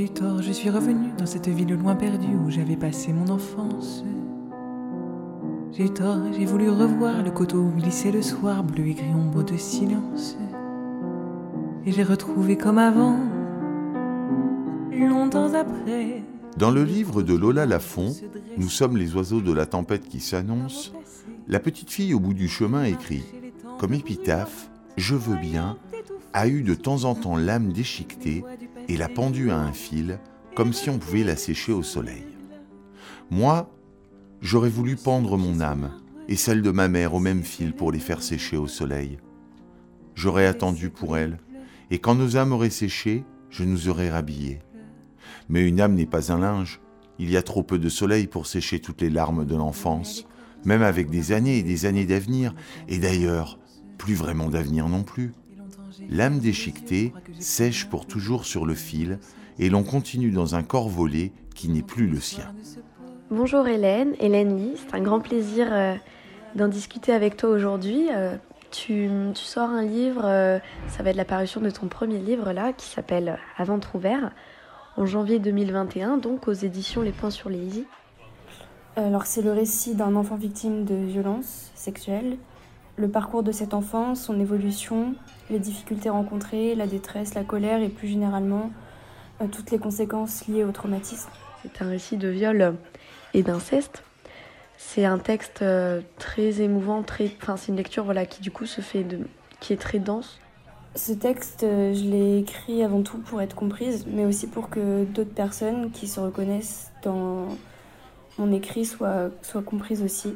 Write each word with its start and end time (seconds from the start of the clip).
j'ai 0.00 0.06
eu 0.06 0.08
tort, 0.08 0.40
je 0.40 0.50
suis 0.50 0.70
revenue 0.70 1.10
dans 1.18 1.26
cette 1.26 1.48
ville 1.48 1.74
loin 1.74 1.94
perdue 1.94 2.34
où 2.34 2.48
j'avais 2.48 2.76
passé 2.76 3.12
mon 3.12 3.28
enfance. 3.28 4.02
J'ai 5.72 5.84
eu 5.84 5.90
tort, 5.90 6.32
j'ai 6.32 6.46
voulu 6.46 6.70
revoir 6.70 7.22
le 7.22 7.30
coteau 7.30 7.58
où 7.58 7.70
glissait 7.70 8.10
le 8.10 8.22
soir, 8.22 8.64
bleu 8.64 8.86
et 8.86 8.94
gris 8.94 9.12
ombre 9.14 9.42
de 9.42 9.58
silence. 9.58 10.38
Et 11.84 11.92
j'ai 11.92 12.02
retrouvé 12.02 12.56
comme 12.56 12.78
avant, 12.78 13.18
longtemps 14.90 15.52
après. 15.52 16.22
Dans 16.56 16.70
le 16.70 16.82
livre 16.82 17.22
de 17.22 17.34
Lola 17.34 17.66
Lafont, 17.66 18.14
Nous 18.56 18.70
sommes 18.70 18.96
les 18.96 19.14
oiseaux 19.14 19.42
de 19.42 19.52
la 19.52 19.66
tempête 19.66 20.08
qui 20.08 20.20
s'annonce, 20.20 20.94
la 21.46 21.60
petite 21.60 21.90
fille 21.90 22.14
au 22.14 22.20
bout 22.20 22.34
du 22.34 22.48
chemin 22.48 22.84
écrit, 22.84 23.24
comme 23.78 23.92
épitaphe, 23.92 24.70
Je 24.96 25.14
veux 25.14 25.36
bien, 25.36 25.76
a 26.32 26.48
eu 26.48 26.62
de 26.62 26.74
temps 26.74 27.04
en 27.04 27.14
temps 27.14 27.36
l'âme 27.36 27.70
déchiquetée 27.70 28.44
et 28.90 28.96
l'a 28.96 29.08
pendue 29.08 29.52
à 29.52 29.56
un 29.56 29.72
fil, 29.72 30.18
comme 30.56 30.72
si 30.72 30.90
on 30.90 30.98
pouvait 30.98 31.22
la 31.22 31.36
sécher 31.36 31.70
au 31.72 31.84
soleil. 31.84 32.26
Moi, 33.30 33.72
j'aurais 34.40 34.68
voulu 34.68 34.96
pendre 34.96 35.36
mon 35.36 35.60
âme 35.60 35.92
et 36.28 36.34
celle 36.34 36.60
de 36.60 36.72
ma 36.72 36.88
mère 36.88 37.14
au 37.14 37.20
même 37.20 37.44
fil 37.44 37.72
pour 37.72 37.92
les 37.92 38.00
faire 38.00 38.20
sécher 38.20 38.56
au 38.56 38.66
soleil. 38.66 39.18
J'aurais 40.16 40.46
attendu 40.46 40.90
pour 40.90 41.16
elle, 41.16 41.38
et 41.92 42.00
quand 42.00 42.16
nos 42.16 42.36
âmes 42.36 42.52
auraient 42.52 42.68
séché, 42.68 43.24
je 43.48 43.62
nous 43.62 43.88
aurais 43.88 44.10
rhabillés. 44.10 44.58
Mais 45.48 45.66
une 45.68 45.80
âme 45.80 45.94
n'est 45.94 46.04
pas 46.04 46.32
un 46.32 46.40
linge, 46.40 46.80
il 47.20 47.30
y 47.30 47.36
a 47.36 47.42
trop 47.42 47.62
peu 47.62 47.78
de 47.78 47.88
soleil 47.88 48.26
pour 48.26 48.48
sécher 48.48 48.80
toutes 48.80 49.02
les 49.02 49.10
larmes 49.10 49.46
de 49.46 49.54
l'enfance, 49.54 50.26
même 50.64 50.82
avec 50.82 51.10
des 51.10 51.30
années 51.30 51.58
et 51.58 51.62
des 51.62 51.86
années 51.86 52.06
d'avenir, 52.06 52.54
et 52.88 52.98
d'ailleurs, 52.98 53.60
plus 53.98 54.14
vraiment 54.14 54.48
d'avenir 54.48 54.88
non 54.88 55.04
plus. 55.04 55.32
L'âme 56.08 56.38
déchiquetée 56.38 57.12
sèche 57.38 57.86
pour 57.86 58.06
toujours 58.06 58.44
sur 58.44 58.66
le 58.66 58.74
fil 58.74 59.18
et 59.58 59.68
l'on 59.68 59.82
continue 59.82 60.30
dans 60.30 60.54
un 60.54 60.62
corps 60.62 60.88
volé 60.88 61.32
qui 61.54 61.68
n'est 61.68 61.82
plus 61.82 62.06
le 62.06 62.20
sien. 62.20 62.52
Bonjour 63.30 63.68
Hélène, 63.68 64.14
Hélène 64.18 64.56
Lee, 64.56 64.74
c'est 64.76 64.96
un 64.96 65.02
grand 65.02 65.20
plaisir 65.20 65.68
euh, 65.70 65.94
d'en 66.54 66.68
discuter 66.68 67.12
avec 67.12 67.36
toi 67.36 67.50
aujourd'hui. 67.50 68.08
Euh, 68.10 68.36
tu, 68.70 69.08
sors 69.34 69.70
un 69.70 69.82
livre, 69.82 70.22
euh, 70.24 70.58
ça 70.88 71.02
va 71.02 71.10
être 71.10 71.16
la 71.16 71.24
parution 71.24 71.60
de 71.60 71.70
ton 71.70 71.88
premier 71.88 72.18
livre 72.18 72.52
là, 72.52 72.72
qui 72.72 72.86
s'appelle 72.86 73.38
À 73.56 73.64
ventre 73.64 73.94
ouvert, 73.94 74.32
en 74.96 75.06
janvier 75.06 75.38
2021, 75.38 76.18
donc 76.18 76.48
aux 76.48 76.52
éditions 76.52 77.02
Les 77.02 77.12
Points 77.12 77.30
sur 77.30 77.50
les 77.50 77.58
Easy. 77.58 77.84
Alors 78.96 79.26
c'est 79.26 79.42
le 79.42 79.52
récit 79.52 79.94
d'un 79.94 80.16
enfant 80.16 80.36
victime 80.36 80.84
de 80.84 80.94
violences 80.94 81.70
sexuelles 81.74 82.36
le 83.00 83.08
parcours 83.08 83.42
de 83.42 83.50
cet 83.50 83.74
enfant, 83.74 84.14
son 84.14 84.38
évolution, 84.38 85.14
les 85.48 85.58
difficultés 85.58 86.10
rencontrées, 86.10 86.74
la 86.74 86.86
détresse, 86.86 87.34
la 87.34 87.44
colère 87.44 87.80
et 87.80 87.88
plus 87.88 88.08
généralement 88.08 88.70
euh, 89.40 89.46
toutes 89.50 89.70
les 89.70 89.78
conséquences 89.78 90.46
liées 90.46 90.64
au 90.64 90.70
traumatisme. 90.70 91.30
C'est 91.62 91.82
un 91.82 91.88
récit 91.88 92.16
de 92.16 92.28
viol 92.28 92.76
et 93.34 93.42
d'inceste. 93.42 94.02
C'est 94.76 95.04
un 95.04 95.18
texte 95.18 95.62
euh, 95.62 96.00
très 96.18 96.60
émouvant, 96.60 97.02
très, 97.02 97.30
enfin 97.42 97.56
c'est 97.56 97.68
une 97.68 97.76
lecture 97.76 98.04
voilà 98.04 98.26
qui 98.26 98.40
du 98.40 98.50
coup 98.50 98.66
se 98.66 98.80
fait 98.80 99.04
de, 99.04 99.18
qui 99.60 99.72
est 99.72 99.80
très 99.80 99.98
dense. 99.98 100.38
Ce 100.96 101.12
texte, 101.12 101.62
euh, 101.62 101.94
je 101.94 102.02
l'ai 102.02 102.38
écrit 102.38 102.82
avant 102.82 103.02
tout 103.02 103.18
pour 103.18 103.40
être 103.40 103.54
comprise, 103.54 104.06
mais 104.08 104.24
aussi 104.24 104.46
pour 104.46 104.70
que 104.70 105.04
d'autres 105.04 105.34
personnes 105.34 105.90
qui 105.92 106.08
se 106.08 106.18
reconnaissent 106.18 106.90
dans 107.02 107.46
mon 108.38 108.52
écrit 108.52 108.84
soient, 108.84 109.30
soient 109.42 109.62
comprises 109.62 110.02
aussi. 110.02 110.34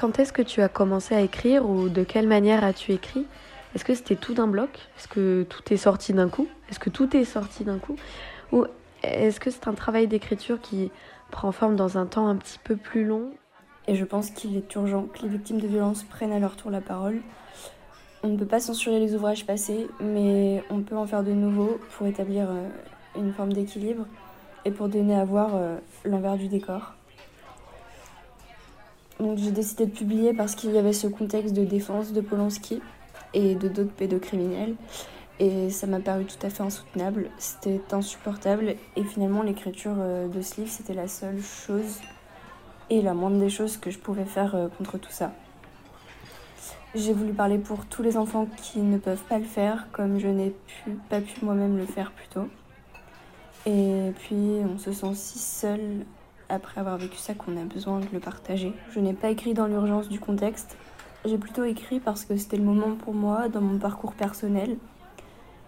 Quand 0.00 0.20
est-ce 0.20 0.32
que 0.32 0.42
tu 0.42 0.62
as 0.62 0.68
commencé 0.68 1.12
à 1.16 1.22
écrire 1.22 1.68
ou 1.68 1.88
de 1.88 2.04
quelle 2.04 2.28
manière 2.28 2.62
as-tu 2.62 2.92
écrit? 2.92 3.26
Est-ce 3.74 3.84
que 3.84 3.96
c'était 3.96 4.14
tout 4.14 4.32
d'un 4.32 4.46
bloc? 4.46 4.70
Est-ce 4.96 5.08
que 5.08 5.44
tout 5.48 5.72
est 5.72 5.76
sorti 5.76 6.12
d'un 6.12 6.28
coup? 6.28 6.46
Est-ce 6.70 6.78
que 6.78 6.88
tout 6.88 7.16
est 7.16 7.24
sorti 7.24 7.64
d'un 7.64 7.78
coup? 7.78 7.96
Ou 8.52 8.64
est-ce 9.02 9.40
que 9.40 9.50
c'est 9.50 9.66
un 9.66 9.74
travail 9.74 10.06
d'écriture 10.06 10.60
qui 10.60 10.92
prend 11.32 11.50
forme 11.50 11.74
dans 11.74 11.98
un 11.98 12.06
temps 12.06 12.28
un 12.28 12.36
petit 12.36 12.60
peu 12.62 12.76
plus 12.76 13.04
long? 13.04 13.32
Et 13.88 13.96
je 13.96 14.04
pense 14.04 14.30
qu'il 14.30 14.56
est 14.56 14.72
urgent 14.76 15.06
que 15.12 15.22
les 15.22 15.28
victimes 15.28 15.60
de 15.60 15.66
violences 15.66 16.04
prennent 16.04 16.32
à 16.32 16.38
leur 16.38 16.54
tour 16.54 16.70
la 16.70 16.80
parole. 16.80 17.20
On 18.22 18.28
ne 18.28 18.36
peut 18.36 18.46
pas 18.46 18.60
censurer 18.60 19.00
les 19.00 19.16
ouvrages 19.16 19.46
passés, 19.46 19.88
mais 20.00 20.62
on 20.70 20.82
peut 20.82 20.96
en 20.96 21.06
faire 21.06 21.24
de 21.24 21.32
nouveaux 21.32 21.80
pour 21.96 22.06
établir 22.06 22.46
euh, 22.48 22.68
une 23.16 23.32
forme 23.32 23.52
d'équilibre 23.52 24.06
et 24.64 24.70
pour 24.70 24.88
donner 24.88 25.16
à 25.16 25.24
voir 25.24 25.56
euh, 25.56 25.76
l'envers 26.04 26.36
du 26.36 26.46
décor. 26.46 26.97
Donc 29.20 29.38
j'ai 29.38 29.50
décidé 29.50 29.86
de 29.86 29.90
publier 29.90 30.32
parce 30.32 30.54
qu'il 30.54 30.70
y 30.70 30.78
avait 30.78 30.92
ce 30.92 31.08
contexte 31.08 31.54
de 31.54 31.64
défense 31.64 32.12
de 32.12 32.20
Polanski 32.20 32.80
et 33.34 33.54
de 33.54 33.68
d'autres 33.68 33.92
pédocriminels. 33.92 34.76
Et 35.40 35.70
ça 35.70 35.86
m'a 35.86 36.00
paru 36.00 36.24
tout 36.24 36.44
à 36.44 36.50
fait 36.50 36.62
insoutenable, 36.62 37.30
c'était 37.38 37.80
insupportable. 37.92 38.74
Et 38.96 39.04
finalement, 39.04 39.42
l'écriture 39.42 39.94
euh, 39.98 40.26
de 40.26 40.42
ce 40.42 40.60
livre, 40.60 40.70
c'était 40.70 40.94
la 40.94 41.06
seule 41.06 41.40
chose 41.40 42.00
et 42.90 43.02
la 43.02 43.14
moindre 43.14 43.38
des 43.38 43.50
choses 43.50 43.76
que 43.76 43.90
je 43.90 43.98
pouvais 43.98 44.24
faire 44.24 44.56
euh, 44.56 44.68
contre 44.68 44.98
tout 44.98 45.12
ça. 45.12 45.32
J'ai 46.94 47.12
voulu 47.12 47.32
parler 47.32 47.58
pour 47.58 47.86
tous 47.86 48.02
les 48.02 48.16
enfants 48.16 48.48
qui 48.56 48.80
ne 48.80 48.98
peuvent 48.98 49.22
pas 49.28 49.38
le 49.38 49.44
faire, 49.44 49.86
comme 49.92 50.18
je 50.18 50.26
n'ai 50.26 50.54
pas 51.08 51.20
pu 51.20 51.44
moi-même 51.44 51.76
le 51.76 51.86
faire 51.86 52.10
plus 52.10 52.28
tôt. 52.28 52.48
Et 53.66 54.12
puis, 54.18 54.62
on 54.64 54.78
se 54.78 54.92
sent 54.92 55.14
si 55.14 55.38
seul 55.38 56.04
après 56.48 56.80
avoir 56.80 56.96
vécu 56.96 57.16
ça 57.16 57.34
qu'on 57.34 57.56
a 57.56 57.64
besoin 57.64 58.00
de 58.00 58.06
le 58.12 58.20
partager. 58.20 58.72
Je 58.90 59.00
n'ai 59.00 59.12
pas 59.12 59.30
écrit 59.30 59.54
dans 59.54 59.66
l'urgence 59.66 60.08
du 60.08 60.20
contexte, 60.20 60.76
j'ai 61.24 61.38
plutôt 61.38 61.64
écrit 61.64 62.00
parce 62.00 62.24
que 62.24 62.36
c'était 62.36 62.56
le 62.56 62.62
moment 62.62 62.94
pour 62.94 63.12
moi 63.12 63.48
dans 63.48 63.60
mon 63.60 63.78
parcours 63.78 64.14
personnel. 64.14 64.76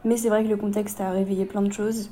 Mais 0.04 0.16
c'est 0.16 0.28
vrai 0.28 0.44
que 0.44 0.48
le 0.48 0.56
contexte 0.56 1.00
a 1.00 1.10
réveillé 1.10 1.44
plein 1.44 1.62
de 1.62 1.72
choses. 1.72 2.10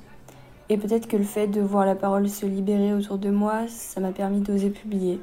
Et 0.69 0.77
peut-être 0.77 1.09
que 1.09 1.17
le 1.17 1.25
fait 1.25 1.47
de 1.47 1.61
voir 1.61 1.87
la 1.87 1.95
parole 1.95 2.29
se 2.29 2.45
libérer 2.45 2.93
autour 2.93 3.17
de 3.17 3.31
moi, 3.31 3.67
ça 3.69 4.01
m'a 4.01 4.13
permis 4.13 4.41
d'oser 4.41 4.71
publier. 4.71 5.21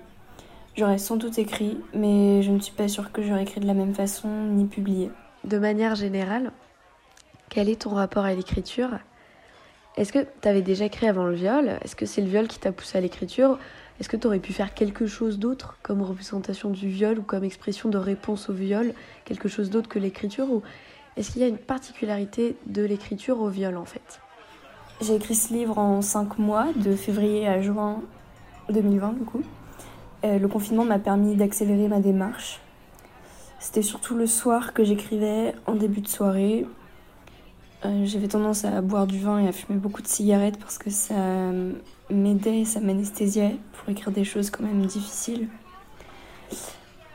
J'aurais 0.75 0.97
sans 0.97 1.17
doute 1.17 1.38
écrit, 1.38 1.77
mais 1.94 2.41
je 2.41 2.51
ne 2.51 2.59
suis 2.59 2.73
pas 2.73 2.88
sûre 2.88 3.12
que 3.12 3.22
j'aurais 3.22 3.44
écrit 3.44 3.62
de 3.62 3.67
la 3.67 3.75
même 3.75 3.94
façon 3.94 4.29
ni 4.29 4.66
publié. 4.66 5.12
De 5.44 5.59
manière 5.59 5.95
générale, 5.95 6.51
quel 7.50 7.69
est 7.69 7.83
ton 7.83 7.91
rapport 7.91 8.25
à 8.25 8.33
l'écriture? 8.33 8.89
Est-ce 9.97 10.11
que 10.11 10.19
tu 10.41 10.47
avais 10.47 10.61
déjà 10.61 10.85
écrit 10.85 11.07
avant 11.07 11.25
le 11.25 11.35
viol? 11.35 11.79
Est-ce 11.83 11.95
que 11.95 12.06
c'est 12.06 12.22
le 12.22 12.28
viol 12.28 12.47
qui 12.47 12.59
t'a 12.59 12.72
poussé 12.72 12.97
à 12.97 13.01
l'écriture? 13.01 13.57
Est-ce 14.00 14.09
que 14.09 14.17
tu 14.17 14.28
aurais 14.28 14.39
pu 14.39 14.51
faire 14.51 14.73
quelque 14.73 15.07
chose 15.07 15.39
d'autre 15.39 15.78
comme 15.81 16.01
représentation 16.01 16.69
du 16.69 16.89
viol 16.89 17.19
ou 17.19 17.22
comme 17.22 17.45
expression 17.45 17.88
de 17.88 17.97
réponse 17.97 18.50
au 18.50 18.53
viol 18.53 18.94
Quelque 19.23 19.47
chose 19.47 19.69
d'autre 19.69 19.88
que 19.88 20.00
l'écriture? 20.00 20.51
Ou 20.51 20.63
est-ce 21.16 21.31
qu'il 21.31 21.41
y 21.41 21.45
a 21.45 21.47
une 21.47 21.57
particularité 21.57 22.57
de 22.66 22.83
l'écriture 22.83 23.39
au 23.39 23.47
viol 23.47 23.78
en 23.78 23.85
fait? 23.85 24.19
J'ai 25.01 25.16
écrit 25.16 25.35
ce 25.35 25.53
livre 25.53 25.78
en 25.78 26.01
5 26.01 26.39
mois, 26.39 26.67
de 26.75 26.94
février 26.95 27.47
à 27.47 27.62
juin 27.62 28.01
2020 28.69 29.13
du 29.13 29.23
coup. 29.23 29.41
Euh, 30.25 30.39
le 30.39 30.47
confinement 30.50 30.83
m'a 30.83 31.00
permis 31.00 31.35
d'accélérer 31.35 31.88
ma 31.88 32.00
démarche. 32.00 32.59
C'était 33.59 33.81
surtout 33.81 34.16
le 34.16 34.27
soir 34.27 34.73
que 34.73 34.83
j'écrivais 34.83 35.56
en 35.66 35.75
début 35.75 36.01
de 36.01 36.07
soirée, 36.07 36.66
j'avais 38.03 38.28
tendance 38.28 38.66
à 38.66 38.81
boire 38.81 39.07
du 39.07 39.19
vin 39.19 39.40
et 39.40 39.47
à 39.47 39.51
fumer 39.51 39.78
beaucoup 39.79 40.01
de 40.01 40.07
cigarettes 40.07 40.57
parce 40.57 40.78
que 40.78 40.90
ça 40.90 41.16
m'aidait, 42.09 42.66
ça 42.66 42.79
m'anesthésiait 42.79 43.57
pour 43.73 43.90
écrire 43.90 44.12
des 44.12 44.23
choses 44.23 44.50
quand 44.50 44.63
même 44.63 44.85
difficiles. 44.85 45.47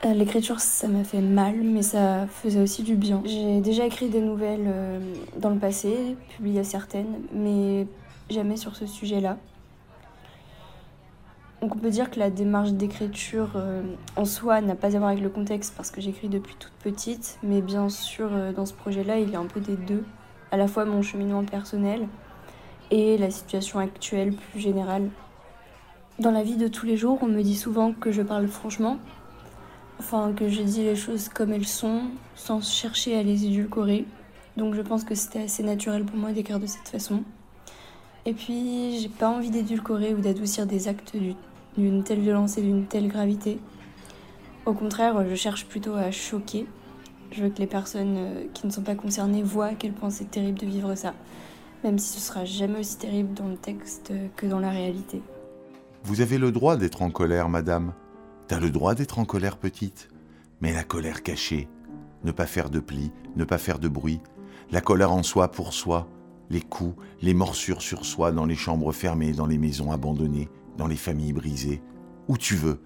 Euh, 0.04 0.14
l'écriture, 0.14 0.60
ça 0.60 0.88
m'a 0.88 1.04
fait 1.04 1.20
mal, 1.20 1.56
mais 1.62 1.82
ça 1.82 2.26
faisait 2.26 2.60
aussi 2.60 2.82
du 2.82 2.96
bien. 2.96 3.22
J'ai 3.26 3.60
déjà 3.60 3.84
écrit 3.84 4.08
des 4.08 4.22
nouvelles 4.22 4.64
euh, 4.66 4.98
dans 5.36 5.50
le 5.50 5.58
passé, 5.58 6.16
publié 6.36 6.64
certaines, 6.64 7.20
mais 7.34 7.86
jamais 8.30 8.56
sur 8.56 8.76
ce 8.76 8.86
sujet-là. 8.86 9.36
Donc 11.60 11.76
on 11.76 11.78
peut 11.78 11.90
dire 11.90 12.10
que 12.10 12.18
la 12.18 12.30
démarche 12.30 12.70
d'écriture 12.70 13.50
en 14.16 14.24
soi 14.24 14.62
n'a 14.62 14.74
pas 14.74 14.96
à 14.96 14.98
voir 14.98 15.10
avec 15.10 15.22
le 15.22 15.28
contexte 15.28 15.74
parce 15.76 15.90
que 15.90 16.00
j'écris 16.00 16.30
depuis 16.30 16.54
toute 16.58 16.72
petite, 16.82 17.38
mais 17.42 17.60
bien 17.60 17.90
sûr 17.90 18.30
dans 18.56 18.64
ce 18.64 18.72
projet-là 18.72 19.18
il 19.18 19.28
y 19.28 19.36
a 19.36 19.40
un 19.40 19.44
peu 19.44 19.60
des 19.60 19.76
deux 19.76 20.02
à 20.50 20.56
la 20.56 20.68
fois 20.68 20.84
mon 20.84 21.02
cheminement 21.02 21.44
personnel 21.44 22.08
et 22.90 23.16
la 23.18 23.30
situation 23.30 23.78
actuelle 23.78 24.32
plus 24.34 24.60
générale. 24.60 25.10
Dans 26.18 26.30
la 26.30 26.42
vie 26.42 26.56
de 26.56 26.68
tous 26.68 26.86
les 26.86 26.96
jours, 26.96 27.18
on 27.22 27.26
me 27.26 27.42
dit 27.42 27.56
souvent 27.56 27.92
que 27.92 28.12
je 28.12 28.22
parle 28.22 28.46
franchement, 28.48 28.98
enfin 29.98 30.32
que 30.32 30.48
je 30.48 30.62
dis 30.62 30.82
les 30.82 30.96
choses 30.96 31.28
comme 31.28 31.52
elles 31.52 31.66
sont, 31.66 32.02
sans 32.34 32.60
chercher 32.60 33.16
à 33.16 33.22
les 33.22 33.44
édulcorer. 33.44 34.04
Donc 34.56 34.74
je 34.74 34.82
pense 34.82 35.04
que 35.04 35.14
c'était 35.14 35.42
assez 35.42 35.62
naturel 35.62 36.04
pour 36.04 36.16
moi 36.16 36.32
d'écrire 36.32 36.58
de 36.58 36.66
cette 36.66 36.88
façon. 36.88 37.22
Et 38.26 38.34
puis, 38.34 38.98
j'ai 39.00 39.08
pas 39.08 39.28
envie 39.28 39.50
d'édulcorer 39.50 40.12
ou 40.12 40.20
d'adoucir 40.20 40.66
des 40.66 40.88
actes 40.88 41.16
d'une 41.78 42.04
telle 42.04 42.20
violence 42.20 42.58
et 42.58 42.62
d'une 42.62 42.84
telle 42.84 43.08
gravité. 43.08 43.58
Au 44.66 44.74
contraire, 44.74 45.24
je 45.26 45.34
cherche 45.34 45.64
plutôt 45.64 45.94
à 45.94 46.10
choquer 46.10 46.66
je 47.30 47.44
veux 47.44 47.50
que 47.50 47.58
les 47.58 47.66
personnes 47.66 48.16
euh, 48.16 48.44
qui 48.54 48.66
ne 48.66 48.72
sont 48.72 48.82
pas 48.82 48.94
concernées 48.94 49.42
voient 49.42 49.66
à 49.66 49.74
quel 49.74 49.92
point 49.92 50.10
c'est 50.10 50.30
terrible 50.30 50.58
de 50.58 50.66
vivre 50.66 50.94
ça, 50.94 51.14
même 51.84 51.98
si 51.98 52.18
ce 52.18 52.20
sera 52.20 52.44
jamais 52.44 52.80
aussi 52.80 52.98
terrible 52.98 53.34
dans 53.34 53.48
le 53.48 53.56
texte 53.56 54.12
que 54.36 54.46
dans 54.46 54.60
la 54.60 54.70
réalité. 54.70 55.22
Vous 56.02 56.20
avez 56.20 56.38
le 56.38 56.50
droit 56.50 56.76
d'être 56.76 57.02
en 57.02 57.10
colère, 57.10 57.48
madame. 57.48 57.92
T'as 58.48 58.58
le 58.58 58.70
droit 58.70 58.94
d'être 58.94 59.18
en 59.18 59.24
colère, 59.24 59.58
petite. 59.58 60.08
Mais 60.60 60.72
la 60.72 60.82
colère 60.82 61.22
cachée, 61.22 61.68
ne 62.24 62.32
pas 62.32 62.46
faire 62.46 62.70
de 62.70 62.80
plis, 62.80 63.12
ne 63.36 63.44
pas 63.44 63.58
faire 63.58 63.78
de 63.78 63.88
bruit, 63.88 64.20
la 64.70 64.80
colère 64.80 65.12
en 65.12 65.22
soi 65.22 65.50
pour 65.50 65.72
soi, 65.72 66.08
les 66.50 66.60
coups, 66.60 66.96
les 67.22 67.34
morsures 67.34 67.82
sur 67.82 68.04
soi 68.04 68.32
dans 68.32 68.44
les 68.44 68.56
chambres 68.56 68.92
fermées, 68.92 69.32
dans 69.32 69.46
les 69.46 69.58
maisons 69.58 69.92
abandonnées, 69.92 70.48
dans 70.76 70.86
les 70.86 70.96
familles 70.96 71.32
brisées, 71.32 71.82
où 72.28 72.36
tu 72.36 72.56
veux, 72.56 72.80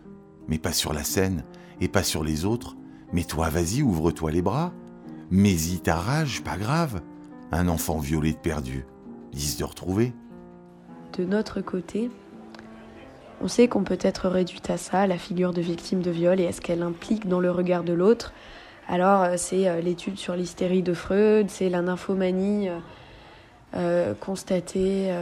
mais 0.48 0.58
pas 0.58 0.72
sur 0.72 0.92
la 0.92 1.04
scène 1.04 1.44
et 1.80 1.88
pas 1.88 2.02
sur 2.02 2.24
les 2.24 2.44
autres. 2.44 2.76
Mais 3.14 3.22
toi, 3.22 3.48
vas-y, 3.48 3.80
ouvre-toi 3.80 4.32
les 4.32 4.42
bras. 4.42 4.72
Mais 5.30 5.52
y 5.52 5.78
ta 5.78 5.94
rage, 5.94 6.42
pas 6.42 6.56
grave. 6.56 7.00
Un 7.52 7.68
enfant 7.68 8.00
violé 8.00 8.32
de 8.32 8.38
perdu, 8.38 8.86
lisse 9.32 9.56
de 9.56 9.62
retrouver. 9.62 10.12
De 11.16 11.24
notre 11.24 11.60
côté, 11.60 12.10
on 13.40 13.46
sait 13.46 13.68
qu'on 13.68 13.84
peut 13.84 13.98
être 14.00 14.28
réduite 14.28 14.68
à 14.68 14.78
ça, 14.78 15.06
la 15.06 15.16
figure 15.16 15.52
de 15.52 15.60
victime 15.60 16.02
de 16.02 16.10
viol, 16.10 16.40
et 16.40 16.42
est-ce 16.42 16.60
qu'elle 16.60 16.82
implique 16.82 17.28
dans 17.28 17.38
le 17.38 17.52
regard 17.52 17.84
de 17.84 17.92
l'autre. 17.92 18.32
Alors, 18.88 19.22
euh, 19.22 19.34
c'est 19.36 19.68
euh, 19.68 19.80
l'étude 19.80 20.18
sur 20.18 20.34
l'hystérie 20.34 20.82
de 20.82 20.92
Freud, 20.92 21.50
c'est 21.50 21.68
la 21.68 21.82
nymphomanie 21.82 22.68
euh, 23.76 24.14
constatée, 24.14 25.14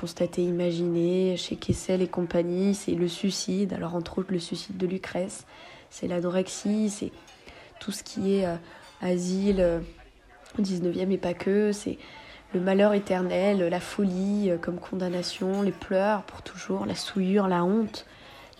constatée, 0.00 0.44
imaginée 0.44 1.36
chez 1.36 1.56
Kessel 1.56 2.00
et 2.00 2.06
compagnie, 2.06 2.76
c'est 2.76 2.94
le 2.94 3.08
suicide, 3.08 3.72
alors 3.72 3.96
entre 3.96 4.18
autres 4.18 4.32
le 4.32 4.38
suicide 4.38 4.76
de 4.76 4.86
Lucrèce, 4.86 5.46
c'est 5.90 6.06
l'anorexie, 6.06 6.90
c'est 6.90 7.12
tout 7.80 7.92
ce 7.92 8.02
qui 8.02 8.34
est 8.34 8.46
asile 9.00 9.82
au 10.58 10.62
19e 10.62 11.10
et 11.10 11.18
pas 11.18 11.34
que, 11.34 11.72
c'est 11.72 11.98
le 12.54 12.60
malheur 12.60 12.94
éternel, 12.94 13.58
la 13.68 13.80
folie 13.80 14.50
euh, 14.50 14.56
comme 14.56 14.78
condamnation, 14.78 15.62
les 15.62 15.72
pleurs 15.72 16.22
pour 16.22 16.42
toujours, 16.42 16.86
la 16.86 16.94
souillure, 16.94 17.46
la 17.46 17.62
honte, 17.64 18.06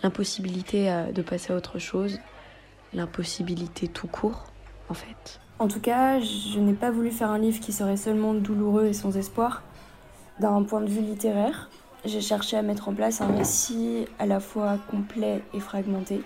l'impossibilité 0.03 0.91
euh, 0.91 1.11
de 1.11 1.21
passer 1.21 1.53
à 1.53 1.55
autre 1.55 1.79
chose, 1.79 2.19
l'impossibilité 2.93 3.87
tout 3.87 4.07
court, 4.07 4.45
en 4.89 4.93
fait. 4.93 5.39
En 5.57 5.67
tout 5.67 5.79
cas, 5.79 6.19
je 6.19 6.59
n'ai 6.59 6.73
pas 6.73 6.91
voulu 6.91 7.11
faire 7.11 7.31
un 7.31 7.39
livre 7.39 7.59
qui 7.59 7.73
serait 7.73 7.97
seulement 7.97 8.33
douloureux 8.33 8.85
et 8.85 8.93
sans 8.93 9.17
espoir. 9.17 9.63
D'un 10.39 10.63
point 10.63 10.81
de 10.81 10.89
vue 10.89 11.01
littéraire, 11.01 11.69
j'ai 12.05 12.21
cherché 12.21 12.55
à 12.55 12.61
mettre 12.61 12.87
en 12.87 12.93
place 12.93 13.19
un 13.21 13.35
récit 13.35 14.05
à 14.19 14.25
la 14.25 14.39
fois 14.39 14.77
complet 14.89 15.41
et 15.53 15.59
fragmenté. 15.59 16.21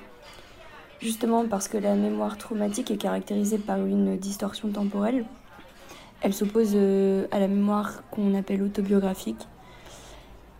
Justement 1.03 1.45
parce 1.49 1.67
que 1.67 1.77
la 1.77 1.95
mémoire 1.95 2.37
traumatique 2.37 2.89
est 2.89 2.95
caractérisée 2.95 3.57
par 3.57 3.85
une 3.85 4.15
distorsion 4.15 4.69
temporelle, 4.69 5.25
elle 6.21 6.33
s'oppose 6.33 6.71
euh, 6.75 7.27
à 7.31 7.39
la 7.39 7.49
mémoire 7.49 8.03
qu'on 8.09 8.33
appelle 8.35 8.63
autobiographique. 8.63 9.45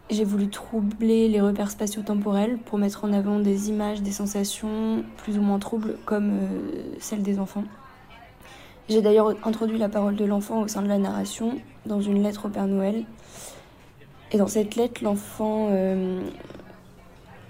J'ai 0.09 0.25
voulu 0.25 0.49
troubler 0.49 1.29
les 1.29 1.39
repères 1.39 1.71
spatio-temporels 1.71 2.57
pour 2.57 2.77
mettre 2.77 3.05
en 3.05 3.13
avant 3.13 3.39
des 3.39 3.69
images, 3.69 4.01
des 4.01 4.11
sensations 4.11 5.05
plus 5.15 5.37
ou 5.37 5.41
moins 5.41 5.59
troubles 5.59 5.95
comme 6.03 6.31
euh, 6.31 6.95
celles 6.99 7.23
des 7.23 7.39
enfants. 7.39 7.63
J'ai 8.89 9.01
d'ailleurs 9.01 9.33
introduit 9.47 9.77
la 9.77 9.87
parole 9.87 10.17
de 10.17 10.25
l'enfant 10.25 10.61
au 10.61 10.67
sein 10.67 10.81
de 10.81 10.89
la 10.89 10.97
narration 10.97 11.57
dans 11.85 12.01
une 12.01 12.21
lettre 12.21 12.47
au 12.47 12.49
Père 12.49 12.67
Noël. 12.67 13.05
Et 14.33 14.37
dans 14.37 14.47
cette 14.47 14.75
lettre, 14.75 15.05
l'enfant 15.05 15.69
euh, 15.71 16.19